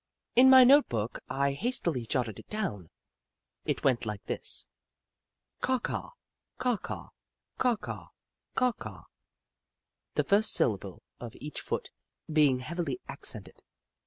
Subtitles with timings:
[0.35, 2.89] In my note book I hastily jotted it down.
[3.65, 4.67] It went like this:
[5.61, 6.13] Caw Caw,
[6.57, 7.09] Caw Caw,
[7.59, 8.07] Cazv Caw,
[8.55, 9.05] Caw Caw,''
[10.15, 11.91] the first syllable of each foot
[12.27, 13.59] being heavily ac cented.